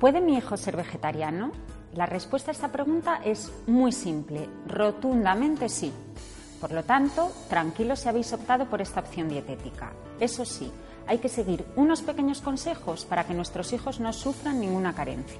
¿Puede 0.00 0.22
mi 0.22 0.34
hijo 0.34 0.56
ser 0.56 0.78
vegetariano? 0.78 1.52
La 1.92 2.06
respuesta 2.06 2.50
a 2.50 2.54
esta 2.54 2.72
pregunta 2.72 3.20
es 3.22 3.52
muy 3.66 3.92
simple, 3.92 4.48
rotundamente 4.66 5.68
sí. 5.68 5.92
Por 6.58 6.72
lo 6.72 6.84
tanto, 6.84 7.30
tranquilos 7.50 8.00
si 8.00 8.08
habéis 8.08 8.32
optado 8.32 8.64
por 8.64 8.80
esta 8.80 9.00
opción 9.00 9.28
dietética. 9.28 9.92
Eso 10.18 10.46
sí, 10.46 10.72
hay 11.06 11.18
que 11.18 11.28
seguir 11.28 11.66
unos 11.76 12.00
pequeños 12.00 12.40
consejos 12.40 13.04
para 13.04 13.24
que 13.24 13.34
nuestros 13.34 13.74
hijos 13.74 14.00
no 14.00 14.14
sufran 14.14 14.58
ninguna 14.58 14.94
carencia. 14.94 15.38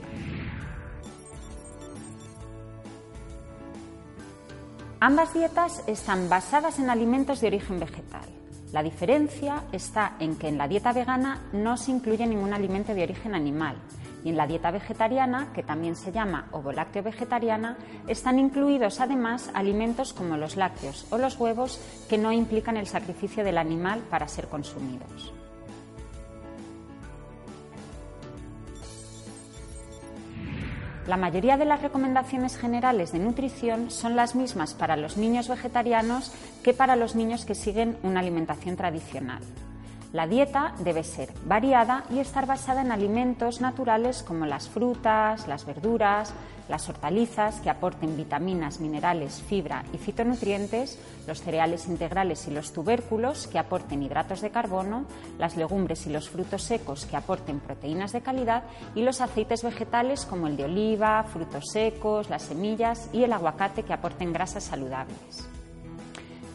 Ambas 5.01 5.33
dietas 5.33 5.83
están 5.87 6.29
basadas 6.29 6.79
en 6.79 6.91
alimentos 6.91 7.41
de 7.41 7.47
origen 7.47 7.81
vegetal. 7.81 8.29
La 8.73 8.83
diferencia 8.83 9.65
está 9.73 10.17
en 10.21 10.37
que 10.37 10.49
en 10.49 10.59
la 10.59 10.69
dieta 10.69 10.93
vegana 10.93 11.49
no 11.55 11.79
se 11.79 11.93
incluye 11.93 12.27
ningún 12.27 12.53
alimento 12.53 12.95
de 12.95 13.05
origen 13.05 13.35
animal 13.35 13.77
y 14.25 14.31
en 14.31 14.37
la 14.37 14.47
dieta 14.47 14.71
vegetariana, 14.71 15.53
que 15.55 15.63
también 15.63 15.97
se 15.97 16.13
llama 16.13 16.47
ovolácteo 16.53 17.03
vegetariana, 17.03 17.77
están 18.07 18.39
incluidos 18.39 19.01
además 19.01 19.51
alimentos 19.55 20.13
como 20.13 20.37
los 20.37 20.57
lácteos 20.57 21.07
o 21.11 21.19
los 21.19 21.39
huevos 21.39 21.81
que 22.09 22.19
no 22.19 22.33
implican 22.33 22.77
el 22.77 22.87
sacrificio 22.87 23.45
del 23.45 23.59
animal 23.59 24.01
para 24.11 24.29
ser 24.29 24.49
consumidos. 24.49 25.33
La 31.07 31.17
mayoría 31.17 31.57
de 31.57 31.65
las 31.65 31.83
recomendaciones 31.83 32.57
generales 32.57 33.11
de 33.11 33.19
nutrición 33.19 33.91
son 33.91 34.15
las 34.15 34.37
mismas 34.37 34.75
para 34.75 34.97
los 34.97 35.17
niños 35.17 35.49
vegetarianos 35.49 36.33
que 36.63 36.73
para 36.73 36.95
los 36.95 37.17
niños 37.17 37.45
que 37.45 37.57
siguen 37.57 37.97
una 38.05 38.21
alimentación 38.21 38.77
tradicional. 38.77 39.43
La 40.13 40.27
dieta 40.27 40.75
debe 40.81 41.05
ser 41.05 41.33
variada 41.45 42.03
y 42.11 42.19
estar 42.19 42.45
basada 42.45 42.81
en 42.81 42.91
alimentos 42.91 43.61
naturales 43.61 44.25
como 44.25 44.45
las 44.45 44.69
frutas, 44.69 45.47
las 45.47 45.65
verduras, 45.65 46.35
las 46.69 46.89
hortalizas 46.89 47.61
que 47.61 47.71
aporten 47.71 48.17
vitaminas, 48.17 48.81
minerales, 48.81 49.41
fibra 49.41 49.85
y 49.93 49.99
fitonutrientes, 49.99 50.99
los 51.29 51.41
cereales 51.41 51.87
integrales 51.87 52.49
y 52.49 52.51
los 52.51 52.73
tubérculos 52.73 53.47
que 53.47 53.61
aporten 53.61 54.03
hidratos 54.03 54.41
de 54.41 54.51
carbono, 54.51 55.05
las 55.39 55.57
legumbres 55.57 56.05
y 56.07 56.11
los 56.11 56.29
frutos 56.29 56.65
secos 56.65 57.07
que 57.07 57.17
aporten 57.17 57.61
proteínas 57.61 58.13
de 58.13 58.21
calidad 58.21 58.65
y 58.97 59.03
los 59.03 59.21
aceites 59.21 59.63
vegetales 59.63 60.27
como 60.27 60.49
el 60.49 60.57
de 60.57 60.65
oliva, 60.65 61.23
frutos 61.23 61.67
secos, 61.71 62.31
las 62.31 62.43
semillas 62.43 63.11
y 63.13 63.23
el 63.23 63.33
aguacate 63.33 63.85
que 63.85 63.93
aporten 63.93 64.33
grasas 64.33 64.65
saludables 64.65 65.49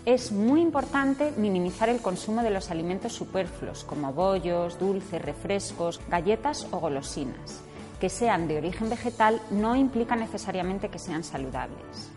es 0.06 0.32
muy 0.32 0.62
importante 0.62 1.34
minimizar 1.36 1.90
el 1.90 2.00
consumo 2.02 2.44
de 2.44 2.52
los 2.52 2.70
alimentos 2.70 3.14
superfluos 3.14 3.84
como 3.84 4.14
bollos, 4.14 4.78
dulces, 4.78 5.22
refrescos, 5.22 6.00
galletas 6.10 6.68
o 6.72 6.80
golosinas. 6.80 7.62
Que 8.00 8.10
sean 8.10 8.48
de 8.48 8.58
origen 8.58 8.90
vegetal 8.90 9.42
no 9.50 9.76
implica 9.76 10.16
necesariamente 10.16 10.90
que 10.90 11.00
sean 11.00 11.24
saludables. 11.24 12.15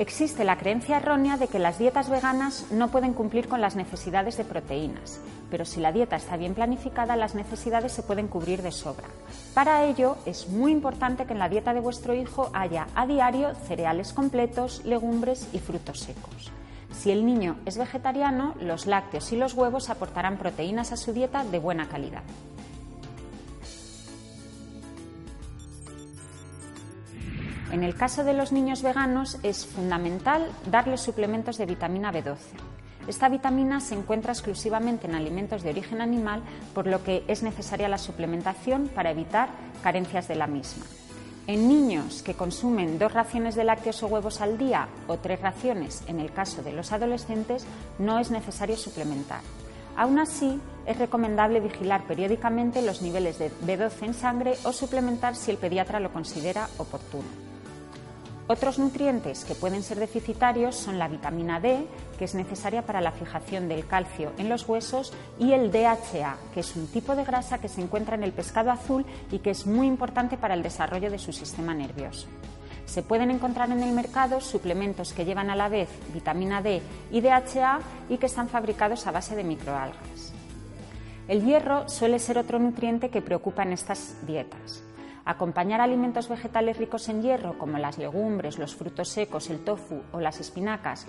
Existe 0.00 0.44
la 0.44 0.56
creencia 0.56 0.96
errónea 0.96 1.36
de 1.36 1.46
que 1.46 1.58
las 1.58 1.78
dietas 1.78 2.08
veganas 2.08 2.64
no 2.70 2.88
pueden 2.88 3.12
cumplir 3.12 3.48
con 3.48 3.60
las 3.60 3.76
necesidades 3.76 4.38
de 4.38 4.44
proteínas, 4.44 5.20
pero 5.50 5.66
si 5.66 5.78
la 5.78 5.92
dieta 5.92 6.16
está 6.16 6.38
bien 6.38 6.54
planificada, 6.54 7.16
las 7.16 7.34
necesidades 7.34 7.92
se 7.92 8.02
pueden 8.02 8.26
cubrir 8.26 8.62
de 8.62 8.72
sobra. 8.72 9.08
Para 9.52 9.84
ello, 9.84 10.16
es 10.24 10.48
muy 10.48 10.72
importante 10.72 11.26
que 11.26 11.34
en 11.34 11.38
la 11.38 11.50
dieta 11.50 11.74
de 11.74 11.80
vuestro 11.80 12.14
hijo 12.14 12.50
haya 12.54 12.86
a 12.94 13.06
diario 13.06 13.54
cereales 13.54 14.14
completos, 14.14 14.82
legumbres 14.86 15.46
y 15.52 15.58
frutos 15.58 16.00
secos. 16.00 16.50
Si 16.92 17.10
el 17.10 17.26
niño 17.26 17.56
es 17.66 17.76
vegetariano, 17.76 18.54
los 18.58 18.86
lácteos 18.86 19.30
y 19.32 19.36
los 19.36 19.52
huevos 19.52 19.90
aportarán 19.90 20.38
proteínas 20.38 20.92
a 20.92 20.96
su 20.96 21.12
dieta 21.12 21.44
de 21.44 21.58
buena 21.58 21.90
calidad. 21.90 22.22
En 27.72 27.84
el 27.84 27.94
caso 27.94 28.24
de 28.24 28.34
los 28.34 28.50
niños 28.50 28.82
veganos 28.82 29.38
es 29.44 29.64
fundamental 29.64 30.44
darles 30.70 31.00
suplementos 31.00 31.56
de 31.56 31.66
vitamina 31.66 32.12
B12. 32.12 32.36
Esta 33.06 33.28
vitamina 33.28 33.80
se 33.80 33.94
encuentra 33.94 34.32
exclusivamente 34.32 35.06
en 35.06 35.14
alimentos 35.14 35.62
de 35.62 35.70
origen 35.70 36.00
animal, 36.00 36.42
por 36.74 36.88
lo 36.88 37.04
que 37.04 37.24
es 37.28 37.44
necesaria 37.44 37.88
la 37.88 37.98
suplementación 37.98 38.88
para 38.88 39.12
evitar 39.12 39.50
carencias 39.84 40.26
de 40.26 40.34
la 40.34 40.48
misma. 40.48 40.84
En 41.46 41.68
niños 41.68 42.22
que 42.22 42.34
consumen 42.34 42.98
dos 42.98 43.12
raciones 43.12 43.54
de 43.54 43.64
lácteos 43.64 44.02
o 44.02 44.08
huevos 44.08 44.40
al 44.40 44.58
día 44.58 44.88
o 45.06 45.18
tres 45.18 45.40
raciones 45.40 46.02
en 46.08 46.18
el 46.18 46.32
caso 46.32 46.62
de 46.62 46.72
los 46.72 46.90
adolescentes, 46.90 47.66
no 47.98 48.18
es 48.18 48.32
necesario 48.32 48.76
suplementar. 48.76 49.40
Aún 49.96 50.18
así, 50.18 50.60
es 50.86 50.98
recomendable 50.98 51.60
vigilar 51.60 52.04
periódicamente 52.04 52.82
los 52.82 53.00
niveles 53.00 53.38
de 53.38 53.50
B12 53.64 54.06
en 54.06 54.14
sangre 54.14 54.54
o 54.64 54.72
suplementar 54.72 55.36
si 55.36 55.50
el 55.52 55.56
pediatra 55.56 56.00
lo 56.00 56.12
considera 56.12 56.68
oportuno. 56.78 57.49
Otros 58.52 58.80
nutrientes 58.80 59.44
que 59.44 59.54
pueden 59.54 59.84
ser 59.84 60.00
deficitarios 60.00 60.74
son 60.74 60.98
la 60.98 61.06
vitamina 61.06 61.60
D, 61.60 61.86
que 62.18 62.24
es 62.24 62.34
necesaria 62.34 62.82
para 62.82 63.00
la 63.00 63.12
fijación 63.12 63.68
del 63.68 63.86
calcio 63.86 64.32
en 64.38 64.48
los 64.48 64.68
huesos, 64.68 65.12
y 65.38 65.52
el 65.52 65.70
DHA, 65.70 66.36
que 66.52 66.58
es 66.58 66.74
un 66.74 66.88
tipo 66.88 67.14
de 67.14 67.22
grasa 67.22 67.58
que 67.58 67.68
se 67.68 67.80
encuentra 67.80 68.16
en 68.16 68.24
el 68.24 68.32
pescado 68.32 68.72
azul 68.72 69.06
y 69.30 69.38
que 69.38 69.50
es 69.50 69.68
muy 69.68 69.86
importante 69.86 70.36
para 70.36 70.54
el 70.54 70.64
desarrollo 70.64 71.12
de 71.12 71.20
su 71.20 71.32
sistema 71.32 71.74
nervioso. 71.74 72.26
Se 72.86 73.04
pueden 73.04 73.30
encontrar 73.30 73.70
en 73.70 73.84
el 73.84 73.92
mercado 73.92 74.40
suplementos 74.40 75.12
que 75.12 75.24
llevan 75.24 75.48
a 75.50 75.54
la 75.54 75.68
vez 75.68 75.88
vitamina 76.12 76.60
D 76.60 76.82
y 77.12 77.20
DHA 77.20 77.78
y 78.08 78.18
que 78.18 78.26
están 78.26 78.48
fabricados 78.48 79.06
a 79.06 79.12
base 79.12 79.36
de 79.36 79.44
microalgas. 79.44 80.32
El 81.28 81.44
hierro 81.44 81.88
suele 81.88 82.18
ser 82.18 82.36
otro 82.36 82.58
nutriente 82.58 83.10
que 83.10 83.22
preocupa 83.22 83.62
en 83.62 83.74
estas 83.74 84.16
dietas. 84.26 84.82
Acompañar 85.24 85.80
alimentos 85.80 86.28
vegetales 86.28 86.78
ricos 86.78 87.08
en 87.08 87.22
hierro, 87.22 87.58
como 87.58 87.78
las 87.78 87.98
legumbres, 87.98 88.58
los 88.58 88.74
frutos 88.74 89.08
secos, 89.08 89.50
el 89.50 89.64
tofu 89.64 90.02
o 90.12 90.20
las 90.20 90.40
espinacas, 90.40 91.06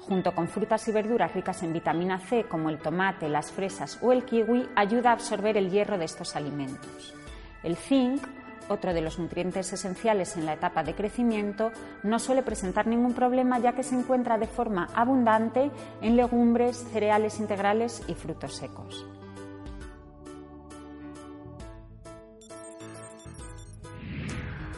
junto 0.00 0.34
con 0.34 0.48
frutas 0.48 0.86
y 0.88 0.92
verduras 0.92 1.32
ricas 1.32 1.62
en 1.62 1.72
vitamina 1.72 2.18
C, 2.18 2.44
como 2.44 2.70
el 2.70 2.78
tomate, 2.78 3.28
las 3.28 3.52
fresas 3.52 3.98
o 4.02 4.12
el 4.12 4.24
kiwi, 4.24 4.68
ayuda 4.74 5.10
a 5.10 5.12
absorber 5.14 5.56
el 5.56 5.70
hierro 5.70 5.96
de 5.96 6.04
estos 6.04 6.34
alimentos. 6.34 7.14
El 7.62 7.76
zinc, 7.76 8.22
otro 8.68 8.92
de 8.92 9.00
los 9.00 9.18
nutrientes 9.18 9.72
esenciales 9.72 10.36
en 10.36 10.46
la 10.46 10.54
etapa 10.54 10.82
de 10.82 10.94
crecimiento, 10.94 11.70
no 12.02 12.18
suele 12.18 12.42
presentar 12.42 12.86
ningún 12.86 13.14
problema 13.14 13.58
ya 13.58 13.72
que 13.72 13.82
se 13.82 13.94
encuentra 13.94 14.38
de 14.38 14.46
forma 14.46 14.88
abundante 14.94 15.70
en 16.00 16.16
legumbres, 16.16 16.84
cereales 16.92 17.38
integrales 17.38 18.02
y 18.08 18.14
frutos 18.14 18.56
secos. 18.56 19.06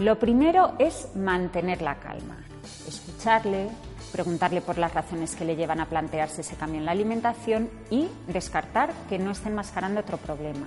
Lo 0.00 0.19
primero 0.19 0.75
es 0.81 1.15
mantener 1.15 1.81
la 1.81 2.00
calma, 2.00 2.37
escucharle, 2.88 3.69
preguntarle 4.10 4.60
por 4.60 4.77
las 4.77 4.93
razones 4.93 5.37
que 5.37 5.44
le 5.44 5.55
llevan 5.55 5.78
a 5.78 5.88
plantearse 5.88 6.41
ese 6.41 6.56
cambio 6.56 6.81
en 6.81 6.84
la 6.84 6.91
alimentación 6.91 7.71
y 7.91 8.09
descartar 8.27 8.93
que 9.09 9.21
no 9.21 9.31
esté 9.31 9.50
enmascarando 9.50 10.00
otro 10.00 10.16
problema. 10.16 10.66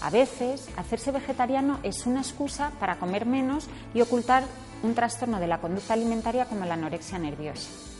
A 0.00 0.10
veces, 0.10 0.68
hacerse 0.76 1.12
vegetariano 1.12 1.78
es 1.84 2.04
una 2.04 2.20
excusa 2.20 2.72
para 2.80 2.96
comer 2.98 3.26
menos 3.26 3.68
y 3.94 4.00
ocultar 4.00 4.42
un 4.82 4.94
trastorno 4.94 5.38
de 5.38 5.46
la 5.46 5.60
conducta 5.60 5.94
alimentaria 5.94 6.46
como 6.46 6.64
la 6.64 6.74
anorexia 6.74 7.20
nerviosa. 7.20 7.93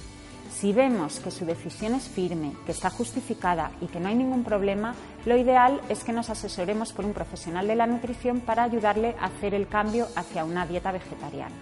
Si 0.60 0.72
vemos 0.72 1.18
que 1.18 1.32
su 1.32 1.44
decisión 1.44 1.94
es 1.94 2.08
firme, 2.08 2.52
que 2.64 2.72
está 2.72 2.88
justificada 2.88 3.72
y 3.80 3.86
que 3.86 3.98
no 3.98 4.08
hay 4.08 4.14
ningún 4.14 4.44
problema, 4.44 4.94
lo 5.26 5.36
ideal 5.36 5.80
es 5.88 6.04
que 6.04 6.12
nos 6.12 6.30
asesoremos 6.30 6.92
por 6.92 7.04
un 7.04 7.12
profesional 7.12 7.66
de 7.66 7.74
la 7.74 7.88
nutrición 7.88 8.40
para 8.40 8.62
ayudarle 8.62 9.16
a 9.18 9.26
hacer 9.26 9.52
el 9.52 9.66
cambio 9.66 10.06
hacia 10.14 10.44
una 10.44 10.64
dieta 10.64 10.92
vegetariana. 10.92 11.56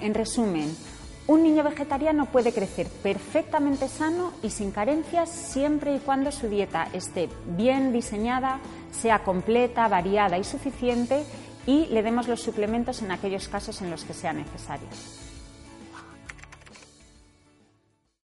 En 0.00 0.12
resumen, 0.12 0.76
un 1.26 1.42
niño 1.42 1.64
vegetariano 1.64 2.26
puede 2.26 2.52
crecer 2.52 2.88
perfectamente 3.02 3.88
sano 3.88 4.32
y 4.42 4.50
sin 4.50 4.70
carencias 4.70 5.30
siempre 5.30 5.96
y 5.96 6.00
cuando 6.00 6.30
su 6.30 6.48
dieta 6.48 6.88
esté 6.92 7.30
bien 7.56 7.90
diseñada, 7.90 8.60
sea 8.92 9.24
completa, 9.24 9.88
variada 9.88 10.36
y 10.36 10.44
suficiente 10.44 11.24
y 11.66 11.86
le 11.86 12.02
demos 12.02 12.28
los 12.28 12.42
suplementos 12.42 13.00
en 13.00 13.12
aquellos 13.12 13.48
casos 13.48 13.80
en 13.80 13.90
los 13.90 14.04
que 14.04 14.12
sea 14.12 14.34
necesario. 14.34 14.88